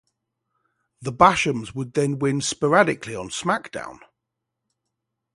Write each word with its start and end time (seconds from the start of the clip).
The 1.03 1.11
Bashams 1.13 1.75
would 1.75 1.93
then 1.93 2.17
win 2.17 2.41
sporadically 2.41 3.15
on 3.15 3.29
SmackDown! 3.29 3.99